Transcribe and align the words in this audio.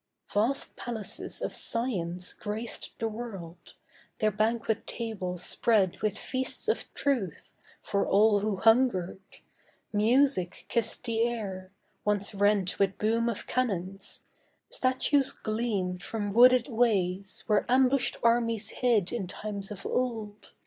Vast 0.33 0.75
palaces 0.75 1.43
of 1.43 1.53
Science 1.53 2.33
graced 2.33 2.89
the 2.97 3.07
world; 3.07 3.75
Their 4.17 4.31
banquet 4.31 4.87
tables 4.87 5.43
spread 5.43 6.01
with 6.01 6.17
feasts 6.17 6.67
of 6.67 6.91
truth 6.95 7.53
For 7.83 8.07
all 8.07 8.39
who 8.39 8.55
hungered. 8.57 9.21
Music 9.93 10.65
kissed 10.69 11.03
the 11.03 11.21
air, 11.21 11.71
Once 12.03 12.33
rent 12.33 12.79
with 12.79 12.97
boom 12.97 13.29
of 13.29 13.45
cannons. 13.45 14.21
Statues 14.71 15.31
gleamed 15.31 16.01
From 16.01 16.33
wooded 16.33 16.67
ways, 16.67 17.43
where 17.45 17.63
ambushed 17.69 18.17
armies 18.23 18.69
hid 18.69 19.13
In 19.13 19.27
times 19.27 19.69
of 19.69 19.85
old. 19.85 20.51